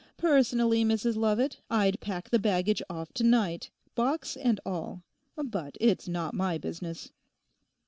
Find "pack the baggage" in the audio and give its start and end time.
1.99-2.81